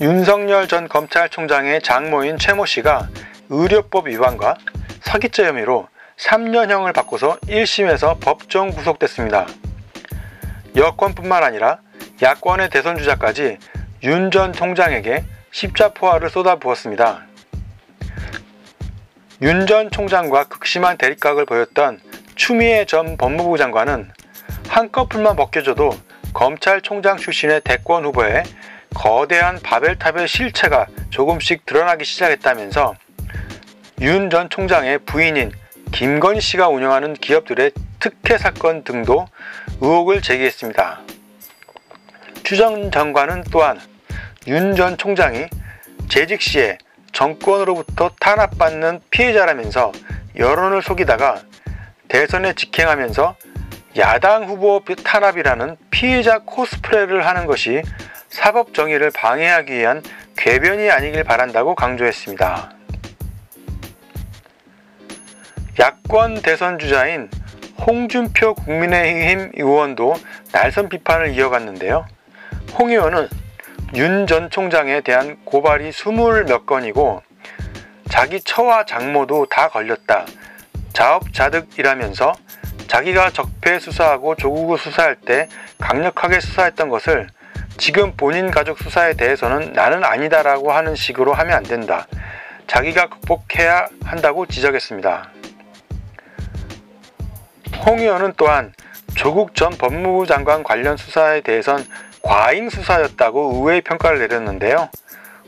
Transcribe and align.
윤석열 0.00 0.66
전 0.66 0.88
검찰총장의 0.88 1.82
장모인 1.82 2.38
최모 2.38 2.66
씨가 2.66 3.08
의료법 3.48 4.08
위반과 4.08 4.56
사기죄 5.00 5.46
혐의로 5.46 5.88
3년형을 6.16 6.92
받고서 6.92 7.38
1심에서 7.46 8.18
법정 8.20 8.70
구속됐습니다. 8.70 9.46
여권뿐만 10.76 11.44
아니라 11.44 11.78
야권의 12.22 12.70
대선 12.70 12.96
주자까지 12.96 13.58
윤 14.02 14.30
전 14.30 14.52
총장에게 14.52 15.24
십자포화를 15.52 16.28
쏟아부었습니다. 16.30 17.22
윤 19.42 19.66
전 19.66 19.90
총장과 19.90 20.44
극심한 20.44 20.96
대립각을 20.98 21.46
보였던 21.46 22.00
추미애 22.34 22.84
전 22.84 23.16
법무부 23.16 23.58
장관은 23.58 24.10
한꺼풀만 24.68 25.36
벗겨져도 25.36 25.96
검찰총장 26.32 27.16
출신의 27.16 27.60
대권 27.62 28.04
후보에 28.04 28.42
거대한 28.94 29.58
바벨탑의 29.60 30.28
실체가 30.28 30.86
조금씩 31.10 31.66
드러나기 31.66 32.04
시작했다면서 32.04 32.94
윤 34.00 34.30
전 34.30 34.48
총장의 34.48 34.98
부인인 35.00 35.52
김건희 35.92 36.40
씨가 36.40 36.68
운영하는 36.68 37.14
기업들의 37.14 37.72
특혜 38.00 38.38
사건 38.38 38.82
등도 38.84 39.26
의혹을 39.80 40.22
제기했습니다. 40.22 41.00
추정 42.42 42.90
장관은 42.90 43.44
또한 43.50 43.80
윤 44.46 44.74
전 44.76 44.96
총장이 44.98 45.46
재직 46.08 46.42
시에 46.42 46.78
정권으로부터 47.12 48.10
탄압받는 48.20 49.00
피해자라면서 49.10 49.92
여론을 50.36 50.82
속이다가 50.82 51.42
대선에 52.08 52.54
직행하면서 52.54 53.36
야당 53.96 54.44
후보 54.48 54.82
탄압이라는 54.84 55.76
피해자 55.90 56.40
코스프레를 56.40 57.24
하는 57.24 57.46
것이 57.46 57.82
사법 58.34 58.74
정의를 58.74 59.12
방해하기 59.12 59.72
위한 59.72 60.02
궤변이 60.36 60.90
아니길 60.90 61.22
바란다고 61.22 61.76
강조했습니다. 61.76 62.72
야권 65.78 66.42
대선 66.42 66.80
주자인 66.80 67.30
홍준표 67.86 68.54
국민의힘 68.54 69.52
의원도 69.54 70.16
날선 70.50 70.88
비판을 70.88 71.34
이어갔는데요. 71.34 72.06
홍 72.76 72.90
의원은 72.90 73.28
윤 73.94 74.26
전 74.26 74.50
총장에 74.50 75.02
대한 75.02 75.38
고발이 75.44 75.92
스물 75.92 76.44
몇 76.44 76.66
건이고 76.66 77.22
자기 78.10 78.40
처와 78.40 78.84
장모도 78.84 79.46
다 79.46 79.68
걸렸다. 79.68 80.26
자업자득이라면서 80.92 82.32
자기가 82.88 83.30
적폐 83.30 83.78
수사하고 83.78 84.34
조국을 84.34 84.76
수사할 84.76 85.14
때 85.14 85.48
강력하게 85.78 86.40
수사했던 86.40 86.88
것을 86.88 87.28
지금 87.76 88.12
본인 88.16 88.50
가족 88.50 88.78
수사에 88.78 89.14
대해서는 89.14 89.72
나는 89.72 90.04
아니다라고 90.04 90.72
하는 90.72 90.94
식으로 90.94 91.32
하면 91.34 91.56
안 91.56 91.62
된다. 91.62 92.06
자기가 92.66 93.08
극복해야 93.08 93.88
한다고 94.04 94.46
지적했습니다. 94.46 95.30
홍 97.84 97.98
의원은 97.98 98.34
또한 98.36 98.72
조국 99.16 99.54
전 99.54 99.70
법무부 99.70 100.26
장관 100.26 100.62
관련 100.62 100.96
수사에 100.96 101.40
대해선 101.42 101.84
과잉 102.22 102.70
수사였다고 102.70 103.56
의외의 103.56 103.82
평가를 103.82 104.18
내렸는데요. 104.20 104.88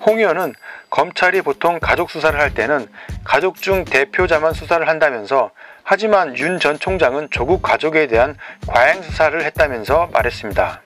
홍 0.00 0.18
의원은 0.18 0.54
검찰이 0.90 1.42
보통 1.42 1.78
가족 1.80 2.10
수사를 2.10 2.38
할 2.38 2.52
때는 2.52 2.86
가족 3.24 3.56
중 3.56 3.84
대표자만 3.84 4.52
수사를 4.52 4.86
한다면서 4.86 5.50
하지만 5.82 6.36
윤 6.36 6.58
전 6.58 6.78
총장은 6.78 7.28
조국 7.30 7.62
가족에 7.62 8.06
대한 8.08 8.36
과잉 8.66 9.02
수사를 9.02 9.42
했다면서 9.42 10.10
말했습니다. 10.12 10.82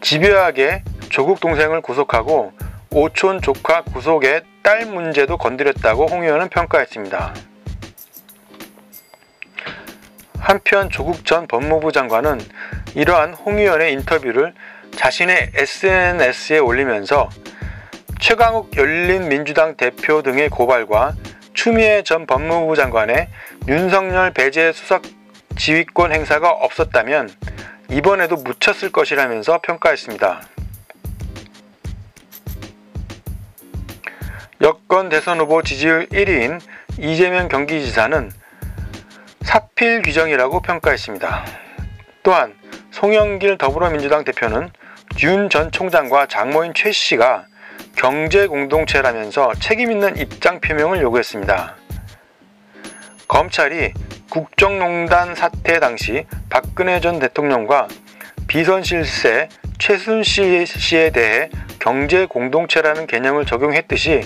집요하게 0.00 0.82
조국 1.08 1.40
동생을 1.40 1.80
구속하고 1.80 2.52
오촌 2.90 3.40
조카 3.42 3.82
구속의 3.82 4.42
딸 4.62 4.86
문제도 4.86 5.36
건드렸다고 5.36 6.06
홍 6.06 6.22
의원은 6.22 6.48
평가했습니다. 6.48 7.34
한편 10.38 10.90
조국 10.90 11.24
전 11.24 11.46
법무부 11.46 11.92
장관은 11.92 12.40
이러한 12.94 13.34
홍 13.34 13.58
의원의 13.58 13.92
인터뷰를 13.92 14.54
자신의 14.92 15.52
SNS에 15.54 16.58
올리면서 16.58 17.28
최강욱 18.20 18.76
열린민주당 18.76 19.76
대표 19.76 20.22
등의 20.22 20.48
고발과 20.48 21.14
추미애 21.52 22.02
전 22.02 22.26
법무부 22.26 22.76
장관의 22.76 23.28
윤석열 23.68 24.32
배제 24.32 24.72
수석 24.72 25.02
지휘권 25.56 26.12
행사가 26.12 26.50
없었다면 26.50 27.30
이번에도 27.90 28.36
묻혔을 28.36 28.90
것이라면서 28.90 29.60
평가했습니다. 29.62 30.42
여권 34.62 35.08
대선 35.08 35.38
후보 35.40 35.62
지지율 35.62 36.06
1위인 36.06 36.60
이재명 36.98 37.48
경기지사는 37.48 38.30
사필 39.42 40.02
규정이라고 40.02 40.60
평가했습니다. 40.60 41.44
또한 42.22 42.54
송영길 42.90 43.58
더불어민주당 43.58 44.24
대표는 44.24 44.70
윤 45.22 45.48
전 45.48 45.70
총장과 45.70 46.26
장모인 46.26 46.72
최 46.74 46.92
씨가 46.92 47.46
경제 47.96 48.46
공동체라면서 48.46 49.52
책임 49.60 49.90
있는 49.90 50.16
입장 50.18 50.60
표명을 50.60 51.00
요구했습니다. 51.00 51.76
검찰이 53.28 53.92
국정농단 54.30 55.34
사태 55.34 55.78
당시 55.80 56.26
박근혜 56.50 57.00
전 57.00 57.18
대통령과 57.18 57.88
비선 58.46 58.82
실세 58.82 59.48
최순실 59.78 60.66
씨에 60.66 61.10
대해 61.10 61.50
경제 61.78 62.26
공동체라는 62.26 63.06
개념을 63.06 63.46
적용했듯이 63.46 64.22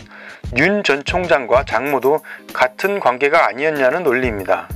윤 0.56 0.82
전 0.82 1.04
총장과 1.04 1.64
장모도 1.64 2.20
같은 2.52 2.98
관계가 2.98 3.46
아니었냐는 3.46 4.02
논리입니다. 4.02 4.68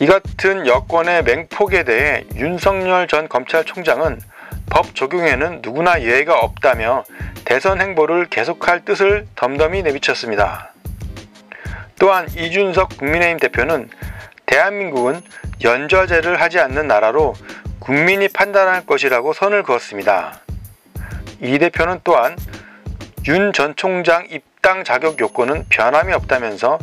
이 0.00 0.06
같은 0.06 0.66
여권의 0.66 1.22
맹폭에 1.24 1.84
대해 1.84 2.24
윤석열 2.34 3.06
전 3.06 3.28
검찰총장은 3.28 4.20
법 4.70 4.94
적용에는 4.94 5.60
누구나 5.62 6.00
예외가 6.02 6.38
없다며 6.38 7.04
대선 7.50 7.80
행보를 7.80 8.26
계속할 8.26 8.84
뜻을 8.84 9.26
덤덤히 9.34 9.82
내비쳤습니다. 9.82 10.70
또한 11.98 12.28
이준석 12.30 12.96
국민의힘 12.96 13.40
대표는 13.40 13.90
대한민국은 14.46 15.20
연좌제를 15.60 16.40
하지 16.40 16.60
않는 16.60 16.86
나라로 16.86 17.34
국민이 17.80 18.28
판단할 18.28 18.86
것이라고 18.86 19.32
선을 19.32 19.64
그었습니다. 19.64 20.38
이 21.40 21.58
대표는 21.58 22.02
또한 22.04 22.36
윤 23.26 23.52
전 23.52 23.74
총장 23.74 24.26
입당 24.30 24.84
자격 24.84 25.18
요건은 25.18 25.64
변함이 25.70 26.12
없다면서 26.12 26.78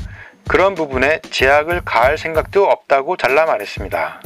그런 0.49 0.75
부분에 0.75 1.21
제약을 1.31 1.83
가할 1.85 2.17
생각도 2.17 2.69
없다고 2.69 3.15
잘라 3.15 3.45
말했습니다. 3.45 4.19